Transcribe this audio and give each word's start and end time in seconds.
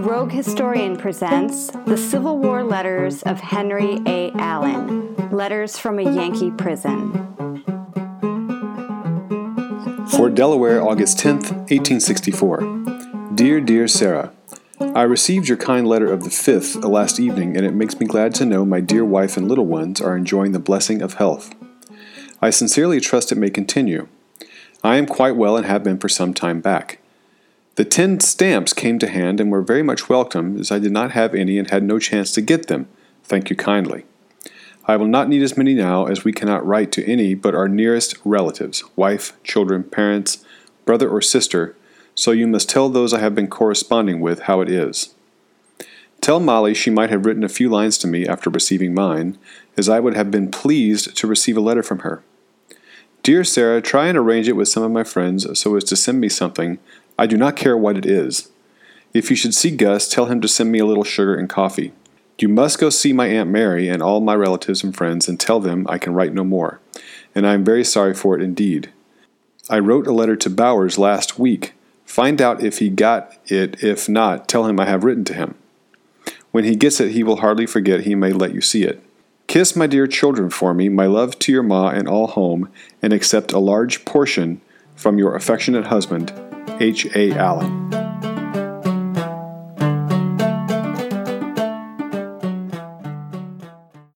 Rogue 0.00 0.32
Historian 0.32 0.96
presents 0.96 1.70
The 1.86 1.96
Civil 1.96 2.38
War 2.38 2.64
Letters 2.64 3.22
of 3.22 3.38
Henry 3.40 4.00
A. 4.06 4.32
Allen 4.32 5.14
Letters 5.30 5.78
from 5.78 6.00
a 6.00 6.02
Yankee 6.02 6.50
Prison. 6.50 7.12
Fort 10.08 10.34
Delaware, 10.34 10.82
August 10.82 11.18
10th, 11.18 11.52
1864. 11.70 13.30
Dear, 13.36 13.60
dear 13.60 13.86
Sarah, 13.86 14.32
I 14.80 15.02
received 15.02 15.46
your 15.46 15.58
kind 15.58 15.86
letter 15.86 16.12
of 16.12 16.24
the 16.24 16.30
5th 16.30 16.82
last 16.84 17.20
evening, 17.20 17.56
and 17.56 17.64
it 17.64 17.74
makes 17.74 18.00
me 18.00 18.06
glad 18.06 18.34
to 18.34 18.44
know 18.44 18.64
my 18.64 18.80
dear 18.80 19.04
wife 19.04 19.36
and 19.36 19.48
little 19.48 19.66
ones 19.66 20.00
are 20.00 20.16
enjoying 20.16 20.50
the 20.50 20.58
blessing 20.58 21.02
of 21.02 21.14
health. 21.14 21.54
I 22.42 22.50
sincerely 22.50 22.98
trust 22.98 23.30
it 23.30 23.38
may 23.38 23.50
continue. 23.50 24.08
I 24.82 24.96
am 24.96 25.06
quite 25.06 25.36
well 25.36 25.56
and 25.56 25.64
have 25.64 25.84
been 25.84 25.98
for 25.98 26.08
some 26.08 26.34
time 26.34 26.60
back. 26.60 26.98
The 27.76 27.84
ten 27.84 28.20
stamps 28.20 28.72
came 28.72 29.00
to 29.00 29.08
hand 29.08 29.40
and 29.40 29.50
were 29.50 29.62
very 29.62 29.82
much 29.82 30.08
welcome, 30.08 30.58
as 30.60 30.70
I 30.70 30.78
did 30.78 30.92
not 30.92 31.10
have 31.10 31.34
any 31.34 31.58
and 31.58 31.68
had 31.70 31.82
no 31.82 31.98
chance 31.98 32.30
to 32.32 32.40
get 32.40 32.68
them. 32.68 32.86
Thank 33.24 33.50
you 33.50 33.56
kindly. 33.56 34.04
I 34.86 34.96
will 34.96 35.08
not 35.08 35.28
need 35.28 35.42
as 35.42 35.56
many 35.56 35.74
now, 35.74 36.06
as 36.06 36.24
we 36.24 36.32
cannot 36.32 36.64
write 36.64 36.92
to 36.92 37.10
any 37.10 37.34
but 37.34 37.54
our 37.54 37.68
nearest 37.68 38.16
relatives 38.24 38.84
wife, 38.94 39.32
children, 39.42 39.82
parents, 39.82 40.44
brother, 40.84 41.08
or 41.08 41.20
sister, 41.20 41.74
so 42.14 42.30
you 42.30 42.46
must 42.46 42.68
tell 42.68 42.88
those 42.88 43.12
I 43.12 43.18
have 43.18 43.34
been 43.34 43.48
corresponding 43.48 44.20
with 44.20 44.42
how 44.42 44.60
it 44.60 44.68
is. 44.68 45.14
Tell 46.20 46.38
Molly 46.38 46.74
she 46.74 46.90
might 46.90 47.10
have 47.10 47.26
written 47.26 47.42
a 47.42 47.48
few 47.48 47.68
lines 47.68 47.98
to 47.98 48.06
me 48.06 48.26
after 48.26 48.50
receiving 48.50 48.94
mine, 48.94 49.36
as 49.76 49.88
I 49.88 50.00
would 50.00 50.14
have 50.14 50.30
been 50.30 50.50
pleased 50.50 51.16
to 51.16 51.26
receive 51.26 51.56
a 51.56 51.60
letter 51.60 51.82
from 51.82 52.00
her. 52.00 52.22
Dear 53.24 53.42
Sarah, 53.42 53.80
try 53.80 54.08
and 54.08 54.18
arrange 54.18 54.48
it 54.48 54.52
with 54.52 54.68
some 54.68 54.82
of 54.82 54.90
my 54.90 55.02
friends 55.02 55.58
so 55.58 55.74
as 55.76 55.84
to 55.84 55.96
send 55.96 56.20
me 56.20 56.28
something 56.28 56.78
I 57.18 57.26
do 57.26 57.38
not 57.38 57.56
care 57.56 57.74
what 57.74 57.96
it 57.96 58.04
is. 58.04 58.50
If 59.14 59.30
you 59.30 59.36
should 59.36 59.54
see 59.54 59.74
Gus, 59.74 60.10
tell 60.10 60.26
him 60.26 60.42
to 60.42 60.48
send 60.48 60.70
me 60.70 60.78
a 60.78 60.84
little 60.84 61.04
sugar 61.04 61.34
and 61.34 61.48
coffee. 61.48 61.94
You 62.38 62.50
must 62.50 62.78
go 62.78 62.90
see 62.90 63.14
my 63.14 63.28
Aunt 63.28 63.48
Mary 63.48 63.88
and 63.88 64.02
all 64.02 64.20
my 64.20 64.34
relatives 64.34 64.84
and 64.84 64.94
friends 64.94 65.26
and 65.26 65.40
tell 65.40 65.58
them 65.58 65.86
I 65.88 65.96
can 65.96 66.12
write 66.12 66.34
no 66.34 66.44
more, 66.44 66.80
and 67.34 67.46
I 67.46 67.54
am 67.54 67.64
very 67.64 67.82
sorry 67.82 68.12
for 68.12 68.36
it 68.36 68.42
indeed. 68.42 68.90
I 69.70 69.78
wrote 69.78 70.06
a 70.06 70.12
letter 70.12 70.36
to 70.36 70.50
Bowers 70.50 70.98
last 70.98 71.38
week. 71.38 71.72
Find 72.04 72.42
out 72.42 72.62
if 72.62 72.80
he 72.80 72.90
got 72.90 73.38
it. 73.46 73.82
If 73.82 74.06
not, 74.06 74.48
tell 74.48 74.66
him 74.66 74.78
I 74.78 74.84
have 74.84 75.02
written 75.02 75.24
to 75.24 75.34
him. 75.34 75.54
When 76.50 76.64
he 76.64 76.76
gets 76.76 77.00
it, 77.00 77.12
he 77.12 77.24
will 77.24 77.36
hardly 77.36 77.64
forget 77.64 78.02
he 78.02 78.14
may 78.14 78.32
let 78.32 78.52
you 78.52 78.60
see 78.60 78.82
it. 78.82 79.02
Kiss 79.54 79.76
my 79.76 79.86
dear 79.86 80.08
children 80.08 80.50
for 80.50 80.74
me, 80.74 80.88
my 80.88 81.06
love 81.06 81.38
to 81.38 81.52
your 81.52 81.62
ma 81.62 81.88
and 81.90 82.08
all 82.08 82.26
home, 82.26 82.68
and 83.00 83.12
accept 83.12 83.52
a 83.52 83.60
large 83.60 84.04
portion 84.04 84.60
from 84.96 85.16
your 85.16 85.36
affectionate 85.36 85.86
husband, 85.86 86.32
H. 86.80 87.06
A. 87.14 87.30
Allen. 87.30 87.93